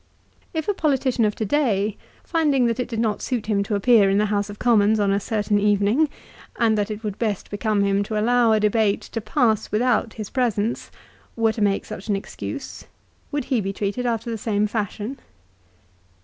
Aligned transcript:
If 0.51 0.67
a 0.67 0.73
politician 0.73 1.25
of 1.25 1.35
to 1.35 1.45
day, 1.45 1.95
finding 2.23 2.65
that 2.65 2.79
it 2.79 2.87
did 2.87 2.97
not 2.99 3.21
suit 3.21 3.45
him 3.45 3.61
to 3.61 3.75
appear 3.75 4.09
in 4.09 4.17
the 4.17 4.25
House 4.33 4.49
of 4.49 4.57
Commons 4.57 4.99
on 4.99 5.11
a 5.11 5.19
certain 5.19 5.59
evening, 5.59 6.09
and 6.55 6.75
that 6.75 6.89
it 6.89 7.03
would 7.03 7.19
best 7.19 7.51
become 7.51 7.83
him 7.83 8.01
to 8.05 8.19
allow 8.19 8.51
a 8.51 8.59
debate 8.59 9.01
to 9.01 9.21
pass 9.21 9.71
without 9.71 10.13
his 10.13 10.31
presence, 10.31 10.89
were 11.35 11.51
to 11.53 11.61
make 11.61 11.85
such 11.85 12.07
an 12.07 12.15
excuse, 12.15 12.85
would 13.31 13.43
he 13.45 13.61
be 13.61 13.71
treated 13.71 14.07
after 14.07 14.31
the 14.31 14.39
same 14.39 14.65
fashion 14.65 15.19